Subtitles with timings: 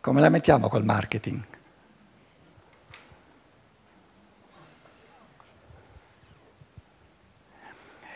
[0.00, 1.40] Come la mettiamo col marketing?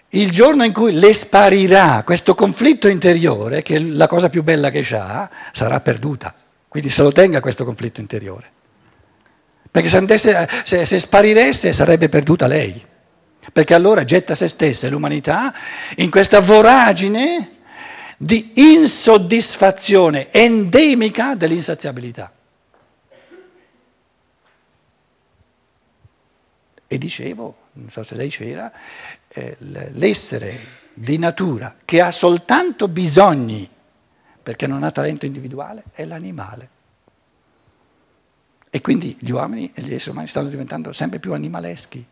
[0.08, 4.70] Il giorno in cui le sparirà questo conflitto interiore, che è la cosa più bella
[4.70, 6.32] che ha, sarà perduta.
[6.68, 8.50] Quindi se lo tenga questo conflitto interiore.
[9.70, 12.82] Perché se, andesse, se, se spariresse sarebbe perduta lei.
[13.52, 15.52] Perché allora getta se stessa e l'umanità
[15.96, 17.53] in questa voragine
[18.18, 22.32] di insoddisfazione endemica dell'insaziabilità.
[26.86, 28.70] E dicevo, non so se lei c'era,
[29.28, 33.68] eh, l'essere di natura che ha soltanto bisogni
[34.44, 36.68] perché non ha talento individuale è l'animale.
[38.68, 42.04] E quindi gli uomini e gli esseri umani stanno diventando sempre più animaleschi,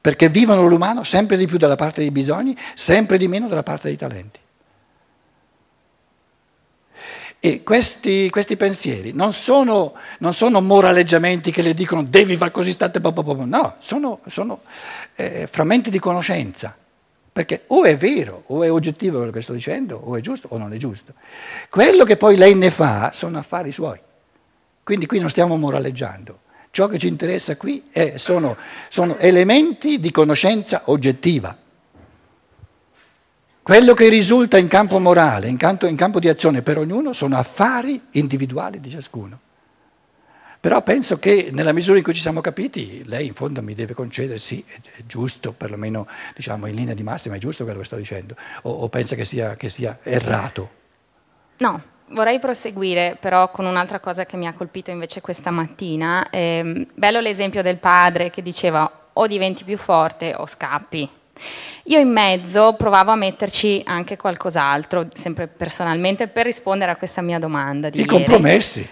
[0.00, 3.88] perché vivono l'umano sempre di più dalla parte dei bisogni, sempre di meno dalla parte
[3.88, 4.39] dei talenti.
[7.42, 12.70] E questi, questi pensieri non sono, non sono, moraleggiamenti che le dicono devi far così,
[12.70, 13.34] state po, po, po.
[13.46, 14.60] no, sono, sono
[15.14, 16.76] eh, frammenti di conoscenza,
[17.32, 20.58] perché o è vero, o è oggettivo quello che sto dicendo, o è giusto o
[20.58, 21.14] non è giusto.
[21.70, 23.98] Quello che poi lei ne fa sono affari suoi,
[24.82, 26.40] quindi qui non stiamo moraleggiando.
[26.70, 28.54] Ciò che ci interessa qui è, sono,
[28.90, 31.56] sono elementi di conoscenza oggettiva.
[33.70, 37.36] Quello che risulta in campo morale, in campo, in campo di azione per ognuno, sono
[37.36, 39.38] affari individuali di ciascuno.
[40.58, 43.94] Però penso che nella misura in cui ci siamo capiti, lei in fondo mi deve
[43.94, 47.94] concedere, sì, è giusto, perlomeno diciamo, in linea di massima è giusto quello che sto
[47.94, 50.70] dicendo, o, o pensa che sia, che sia errato?
[51.58, 56.28] No, vorrei proseguire però con un'altra cosa che mi ha colpito invece questa mattina.
[56.30, 61.18] Eh, bello l'esempio del padre che diceva o diventi più forte o scappi.
[61.84, 67.38] Io in mezzo provavo a metterci anche qualcos'altro, sempre personalmente, per rispondere a questa mia
[67.38, 67.90] domanda.
[67.90, 68.12] Di I ieri.
[68.12, 68.88] compromessi.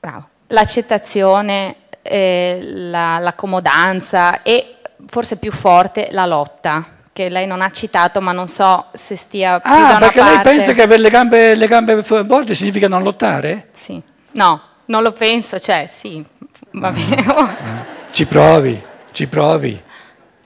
[0.00, 0.28] Bravo.
[0.48, 4.76] L'accettazione, eh, la, l'accomodanza e
[5.06, 9.60] forse più forte la lotta che lei non ha citato, ma non so se stia
[9.60, 10.34] più ah, perché parte.
[10.34, 13.68] lei pensa che avere le gambe, le gambe forti significa non lottare?
[13.72, 14.00] Sì.
[14.32, 16.24] No, non lo penso, cioè sì,
[16.72, 17.56] va bene.
[18.12, 19.82] ci provi, ci provi,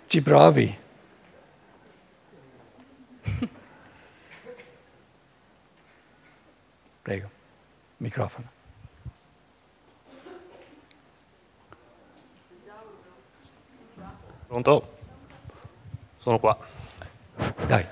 [0.09, 0.77] ci provi.
[7.03, 7.31] Prego,
[7.99, 8.55] microfono.
[14.47, 14.95] Pronto?
[16.17, 16.57] Sono qua.
[17.67, 17.87] Dai.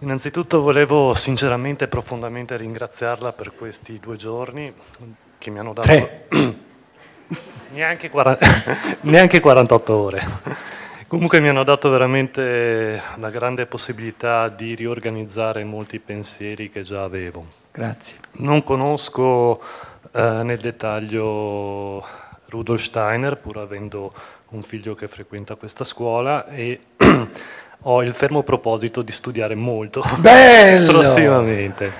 [0.00, 4.72] Innanzitutto volevo sinceramente e profondamente ringraziarla per questi due giorni
[5.38, 6.10] che mi hanno dato...
[7.72, 8.46] neanche, 40...
[9.02, 10.26] neanche 48 ore.
[11.08, 17.46] Comunque mi hanno dato veramente la grande possibilità di riorganizzare molti pensieri che già avevo.
[17.72, 18.18] Grazie.
[18.32, 19.58] Non conosco
[20.12, 22.04] eh, nel dettaglio
[22.48, 24.12] Rudolf Steiner, pur avendo
[24.50, 26.78] un figlio che frequenta questa scuola e
[27.80, 30.92] ho il fermo proposito di studiare molto Bello!
[30.92, 31.90] prossimamente.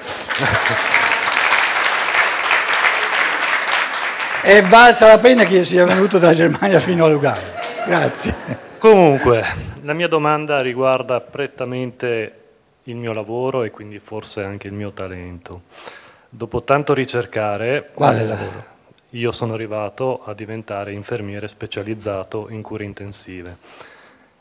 [4.43, 7.57] È valsa la pena che io sia venuto da Germania fino a Lugano.
[7.87, 8.67] Grazie.
[8.79, 9.43] Comunque,
[9.83, 12.33] la mia domanda riguarda prettamente
[12.85, 15.63] il mio lavoro e quindi forse anche il mio talento.
[16.29, 17.91] Dopo tanto ricercare...
[17.93, 18.65] Quale eh, lavoro?
[19.11, 23.57] Io sono arrivato a diventare infermiere specializzato in cure intensive.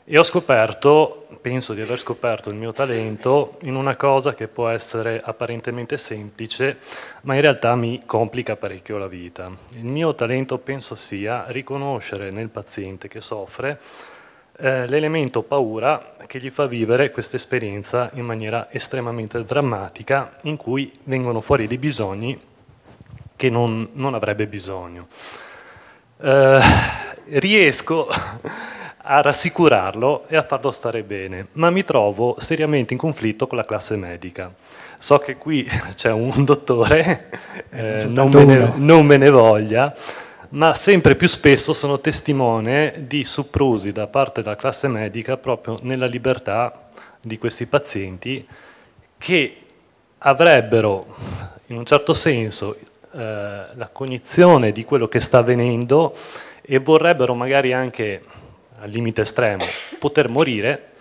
[0.04, 4.68] E ho scoperto, penso di aver scoperto il mio talento in una cosa che può
[4.68, 6.78] essere apparentemente semplice,
[7.22, 9.50] ma in realtà mi complica parecchio la vita.
[9.74, 13.80] Il mio talento penso sia riconoscere nel paziente che soffre
[14.60, 20.90] eh, l'elemento paura che gli fa vivere questa esperienza in maniera estremamente drammatica in cui
[21.04, 22.38] vengono fuori dei bisogni
[23.36, 25.06] che non, non avrebbe bisogno.
[26.20, 26.60] Eh,
[27.30, 28.08] riesco
[29.10, 33.64] a rassicurarlo e a farlo stare bene, ma mi trovo seriamente in conflitto con la
[33.64, 34.52] classe medica.
[34.98, 35.64] So che qui
[35.94, 37.30] c'è un dottore,
[37.70, 39.94] eh, non, me ne, non me ne voglia,
[40.50, 46.06] ma sempre più spesso sono testimone di soprusi da parte della classe medica proprio nella
[46.06, 46.88] libertà
[47.20, 48.46] di questi pazienti
[49.18, 49.56] che
[50.18, 51.14] avrebbero
[51.66, 56.14] in un certo senso eh, la cognizione di quello che sta avvenendo
[56.62, 58.22] e vorrebbero magari anche
[58.80, 59.64] al limite estremo
[59.98, 60.92] poter morire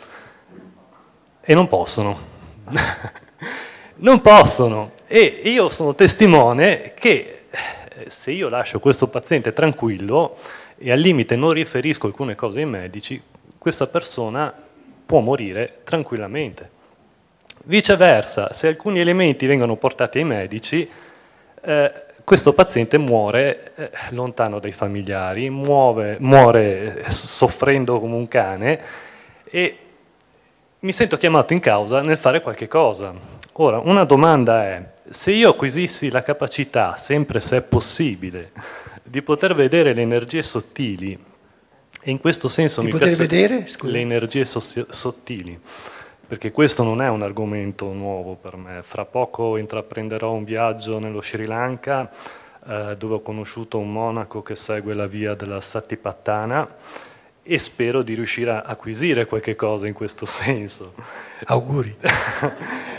[1.42, 2.20] e non possono.
[3.98, 4.92] non possono.
[5.08, 7.44] E io sono testimone che
[8.08, 10.38] se io lascio questo paziente tranquillo
[10.78, 13.22] e al limite non riferisco alcune cose ai medici,
[13.58, 14.54] questa persona
[15.06, 16.70] può morire tranquillamente.
[17.64, 20.90] Viceversa, se alcuni elementi vengono portati ai medici,
[21.62, 21.92] eh,
[22.24, 28.80] questo paziente muore eh, lontano dai familiari, muove, muore eh, soffrendo come un cane
[29.46, 29.78] e
[30.80, 33.37] mi sento chiamato in causa nel fare qualche cosa.
[33.60, 38.52] Ora, una domanda è, se io acquisissi la capacità, sempre se è possibile,
[39.02, 41.18] di poter vedere le energie sottili,
[42.00, 43.92] e in questo senso di mi poter vedere Scusa.
[43.92, 45.60] le energie so- sottili,
[46.28, 48.82] perché questo non è un argomento nuovo per me.
[48.84, 52.12] Fra poco intraprenderò un viaggio nello Sri Lanka
[52.64, 56.76] eh, dove ho conosciuto un monaco che segue la via della Satipatthana
[57.42, 60.94] e spero di riuscire a acquisire qualche cosa in questo senso.
[61.46, 61.96] Auguri.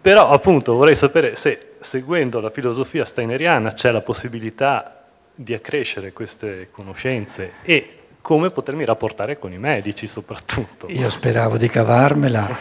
[0.00, 5.04] Però appunto vorrei sapere se seguendo la filosofia steineriana c'è la possibilità
[5.34, 10.86] di accrescere queste conoscenze e come potermi rapportare con i medici soprattutto.
[10.88, 12.56] Io speravo di cavarmela,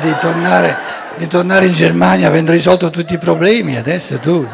[0.00, 0.76] di tornare,
[1.16, 4.46] di tornare in Germania avendo risolto tutti i problemi, adesso tu...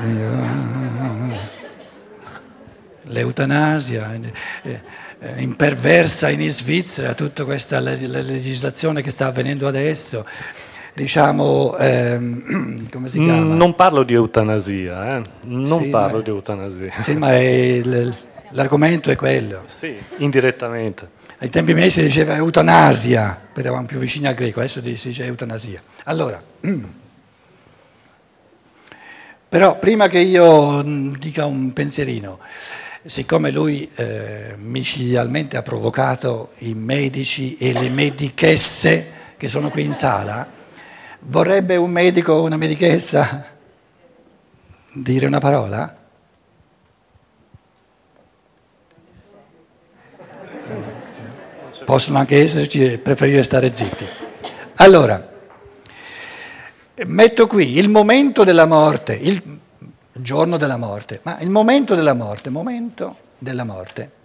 [3.06, 4.18] L'eutanasia,
[4.62, 4.80] eh,
[5.36, 10.26] imperversa in Svizzera, tutta questa legislazione che sta avvenendo adesso,
[10.94, 13.54] diciamo, ehm, come si chiama?
[13.54, 15.22] Non parlo di eutanasia, eh?
[15.42, 16.92] non Sì, parlo ma- di eutanasia.
[17.00, 18.14] Sì, ma il-
[18.50, 19.62] l'argomento è quello.
[19.66, 21.20] Sì, indirettamente.
[21.38, 25.24] Ai tempi miei si diceva eutanasia, perché eravamo più vicini al greco, adesso si dice
[25.24, 25.82] eutanasia.
[26.04, 26.40] Allora,
[29.48, 32.38] però prima che io mh, dica un pensierino,
[33.04, 39.92] siccome lui eh, micidialmente ha provocato i medici e le medichesse che sono qui in
[39.92, 40.46] sala,
[41.24, 43.46] vorrebbe un medico o una medichessa
[44.92, 45.96] dire una parola?
[51.84, 54.06] Possono anche esserci e preferire stare zitti.
[54.76, 55.30] Allora,
[57.06, 59.60] metto qui il momento della morte, il
[60.12, 64.20] giorno della morte, ma il momento della morte, momento della morte.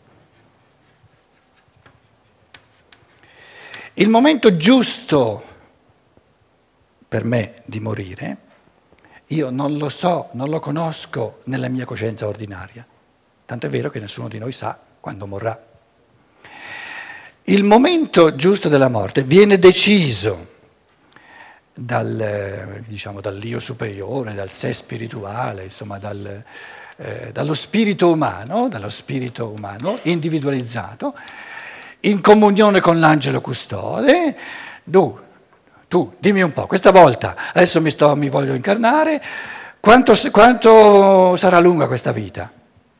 [3.94, 5.47] Il momento giusto
[7.08, 8.38] per me di morire,
[9.28, 12.86] io non lo so, non lo conosco nella mia coscienza ordinaria.
[13.46, 15.66] Tanto è vero che nessuno di noi sa quando morrà.
[17.44, 20.56] Il momento giusto della morte viene deciso
[21.74, 26.44] dal, diciamo, dall'io superiore, dal sé spirituale, insomma dal,
[26.98, 31.16] eh, dallo spirito umano, dallo spirito umano individualizzato,
[32.02, 34.36] in comunione con l'angelo custode.
[34.84, 35.20] Tu,
[35.88, 39.22] tu, dimmi un po', questa volta, adesso mi, sto, mi voglio incarnare,
[39.80, 42.52] quanto, quanto sarà lunga questa vita?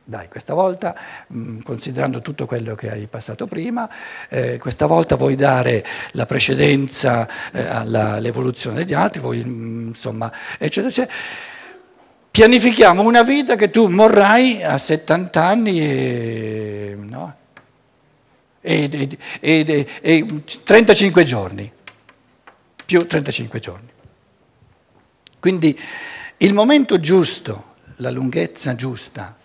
[0.02, 0.94] Dai, questa volta,
[1.26, 3.86] mh, considerando tutto quello che hai passato prima,
[4.30, 10.88] eh, questa volta vuoi dare la precedenza eh, all'evoluzione degli altri, vuoi, mh, insomma, eccetera,
[10.88, 11.14] eccetera.
[12.30, 17.34] Pianifichiamo una vita che tu morrai a 70 anni e, no?
[18.60, 21.70] e, e, e 35 giorni,
[22.88, 23.90] più 35 giorni.
[25.38, 25.78] Quindi
[26.38, 29.36] il momento giusto, la lunghezza giusta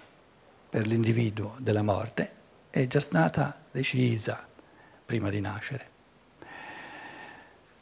[0.70, 2.32] per l'individuo della morte
[2.70, 4.48] è già stata decisa
[5.06, 5.88] prima di nascere.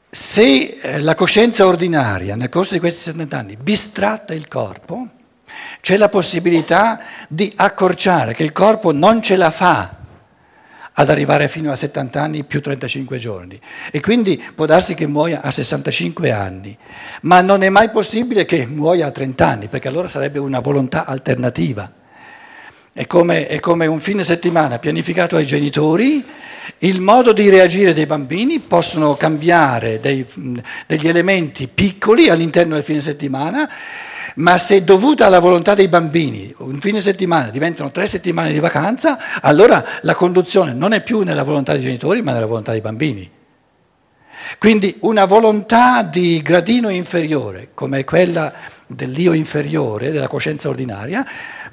[0.09, 5.09] Se eh, la coscienza ordinaria nel corso di questi 70 anni bistratta il corpo,
[5.79, 10.00] c'è la possibilità di accorciare che il corpo non ce la fa
[10.93, 13.59] ad arrivare fino a 70 anni più 35 giorni
[13.91, 16.77] e quindi può darsi che muoia a 65 anni,
[17.21, 21.05] ma non è mai possibile che muoia a 30 anni perché allora sarebbe una volontà
[21.05, 21.99] alternativa.
[22.93, 26.25] È come, è come, un fine settimana pianificato dai genitori,
[26.79, 30.25] il modo di reagire dei bambini possono cambiare dei,
[30.87, 33.69] degli elementi piccoli all'interno del fine settimana,
[34.35, 39.41] ma se dovuta alla volontà dei bambini un fine settimana diventano tre settimane di vacanza,
[39.41, 43.29] allora la conduzione non è più nella volontà dei genitori, ma nella volontà dei bambini.
[44.57, 48.51] Quindi una volontà di gradino inferiore, come quella
[48.87, 51.25] dell'io inferiore, della coscienza ordinaria,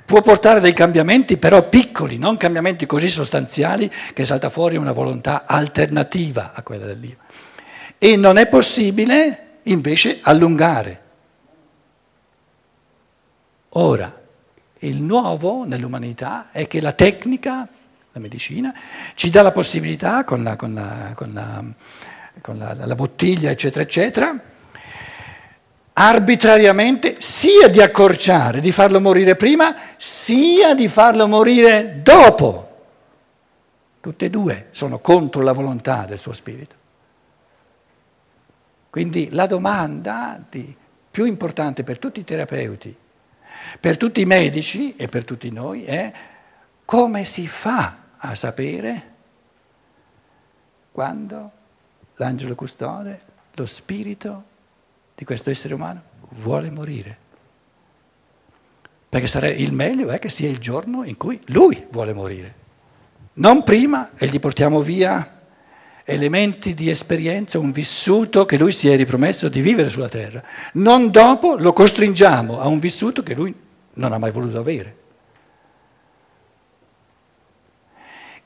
[0.05, 5.45] può portare dei cambiamenti però piccoli, non cambiamenti così sostanziali che salta fuori una volontà
[5.47, 7.17] alternativa a quella dell'io.
[7.99, 11.01] E non è possibile invece allungare.
[13.71, 14.27] Ora,
[14.81, 17.69] il nuovo nell'umanità è che la tecnica,
[18.13, 18.73] la medicina,
[19.15, 21.65] ci dà la possibilità con la, con la, con la,
[22.41, 24.41] con la, la bottiglia, eccetera, eccetera,
[25.93, 32.67] arbitrariamente sia di accorciare, di farlo morire prima, sia di farlo morire dopo.
[34.01, 36.77] Tutte e due sono contro la volontà del suo spirito.
[38.89, 40.75] Quindi la domanda di,
[41.11, 42.97] più importante per tutti i terapeuti
[43.81, 46.13] per tutti i medici e per tutti noi è
[46.85, 49.15] come si fa a sapere
[50.93, 51.53] quando
[52.17, 53.21] l'angelo custode,
[53.53, 54.45] lo spirito
[55.15, 57.27] di questo essere umano vuole morire.
[59.09, 62.55] Perché sarebbe, il meglio è che sia il giorno in cui lui vuole morire.
[63.35, 65.38] Non prima e gli portiamo via
[66.11, 70.43] elementi di esperienza, un vissuto che lui si è ripromesso di vivere sulla terra.
[70.75, 73.55] Non dopo lo costringiamo a un vissuto che lui
[73.95, 74.97] non ha mai voluto avere.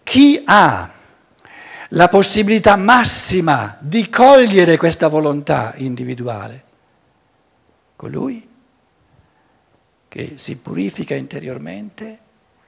[0.03, 0.91] Chi ha
[1.91, 6.65] la possibilità massima di cogliere questa volontà individuale?
[7.95, 8.49] Colui
[10.09, 12.19] che si purifica interiormente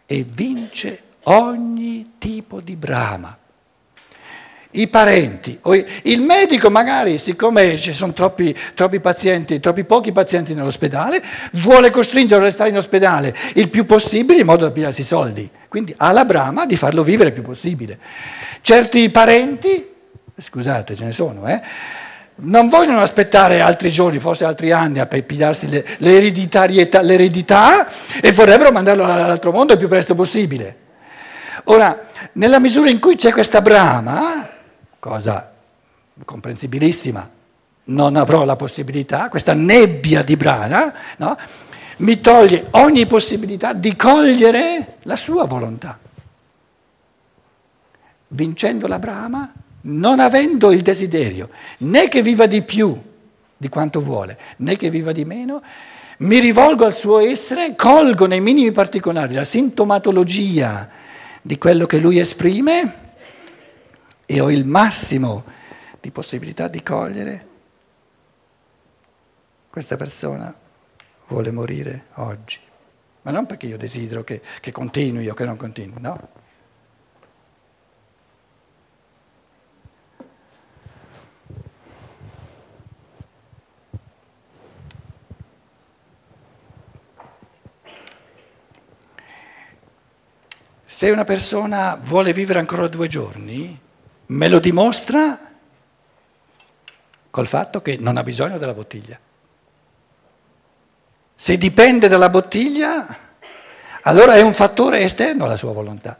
[0.07, 3.37] e vince ogni tipo di brama
[4.77, 5.59] i parenti,
[6.03, 12.43] il medico magari, siccome ci sono troppi, troppi, pazienti, troppi pochi pazienti nell'ospedale, vuole costringerlo
[12.43, 15.49] a restare in ospedale il più possibile in modo da pigliarsi i soldi.
[15.69, 17.99] Quindi ha la brama di farlo vivere il più possibile.
[18.63, 19.93] Certi parenti,
[20.37, 21.61] scusate, ce ne sono, eh,
[22.37, 26.67] non vogliono aspettare altri giorni, forse altri anni per pigliarsi le, l'eredità
[28.21, 30.77] e vorrebbero mandarlo all'altro mondo il più presto possibile.
[31.65, 34.49] Ora, nella misura in cui c'è questa brama,
[35.05, 35.53] cosa
[36.25, 37.31] comprensibilissima,
[37.85, 41.37] non avrò la possibilità, questa nebbia di brana, no?
[41.99, 45.99] mi toglie ogni possibilità di cogliere la sua volontà.
[48.29, 52.99] Vincendo la brama, non avendo il desiderio né che viva di più
[53.59, 55.63] di quanto vuole, né che viva di meno,
[56.21, 60.89] mi rivolgo al suo essere, colgo nei minimi particolari la sintomatologia
[61.43, 63.03] di quello che lui esprime
[64.27, 65.45] e ho il massimo
[66.01, 67.49] di possibilità di cogliere,
[69.71, 70.55] questa persona
[71.29, 72.61] vuole morire oggi.
[73.23, 76.43] Ma non perché io desidero che, che continui o che non continui, no.
[90.85, 93.81] Se una persona vuole vivere ancora due giorni,
[94.27, 95.53] me lo dimostra
[97.31, 99.19] col fatto che non ha bisogno della bottiglia.
[101.35, 103.19] Se dipende dalla bottiglia,
[104.03, 106.19] allora è un fattore esterno alla sua volontà.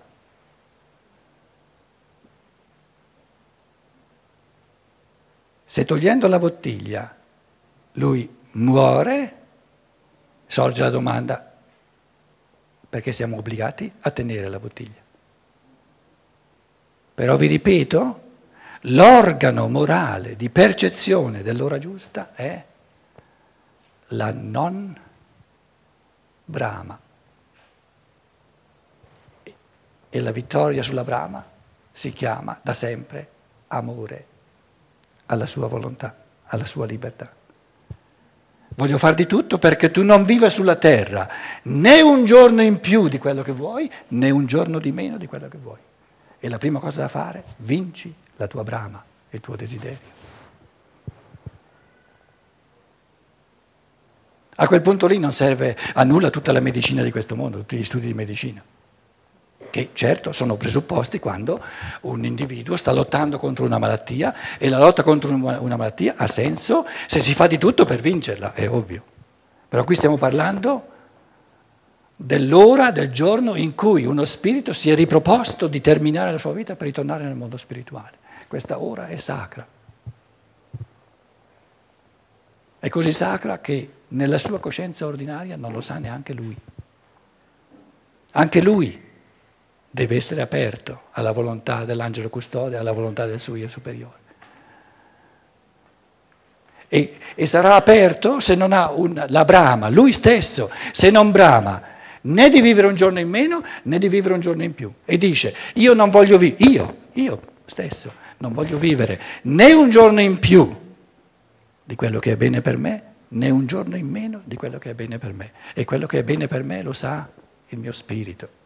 [5.65, 7.17] Se togliendo la bottiglia
[7.93, 9.43] lui muore,
[10.47, 11.53] sorge la domanda
[12.89, 15.04] perché siamo obbligati a tenere la bottiglia.
[17.15, 18.23] Però vi ripeto,
[18.83, 22.65] l'organo morale di percezione dell'ora giusta è
[24.09, 24.99] la non
[26.45, 26.99] brama.
[30.11, 31.45] E la vittoria sulla brama
[31.93, 33.29] si chiama da sempre
[33.69, 34.27] amore
[35.27, 36.17] alla sua volontà,
[36.47, 37.33] alla sua libertà.
[38.77, 41.29] Voglio far di tutto perché tu non viva sulla terra
[41.63, 45.29] né un giorno in più di quello che vuoi, né un giorno di meno di
[45.29, 45.79] quello che vuoi.
[46.39, 50.13] E la prima cosa da fare, vinci la tua brama, il tuo desiderio.
[54.57, 57.77] A quel punto lì non serve a nulla tutta la medicina di questo mondo, tutti
[57.77, 58.63] gli studi di medicina,
[59.69, 61.61] che certo sono presupposti quando
[62.03, 66.87] un individuo sta lottando contro una malattia e la lotta contro una malattia ha senso
[67.09, 69.03] se si fa di tutto per vincerla, è ovvio.
[69.69, 70.91] Però qui stiamo parlando
[72.17, 76.77] dell'ora, del giorno in cui uno spirito si è riproposto di terminare la sua vita
[76.77, 78.19] per ritornare nel mondo spirituale.
[78.47, 79.67] Questa ora è sacra.
[82.79, 86.57] È così sacra che nella sua coscienza ordinaria non lo sa neanche lui.
[88.33, 89.03] Anche lui
[89.91, 94.23] deve essere aperto alla volontà dell'angelo custode, alla volontà del suo io superiore.
[96.89, 101.94] E, e sarà aperto se non ha un, la brama, lui stesso, se non brama
[102.27, 104.93] né di vivere un giorno in meno né di vivere un giorno in più.
[105.05, 110.21] E dice, io non voglio vivere, io, io stesso, non voglio vivere né un giorno
[110.21, 110.83] in più
[111.85, 114.91] di quello che è bene per me, né un giorno in meno di quello che
[114.91, 115.53] è bene per me.
[115.75, 117.29] E quello che è bene per me lo sa
[117.69, 118.63] il mio spirito.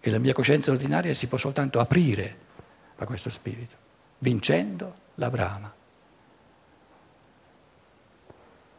[0.00, 2.42] E la mia coscienza ordinaria si può soltanto aprire
[2.96, 3.74] a questo spirito,
[4.18, 5.72] vincendo la brama.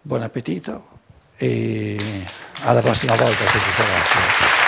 [0.01, 0.94] Buon appetito
[1.37, 2.23] e
[2.63, 4.64] alla prossima volta se ci sarà.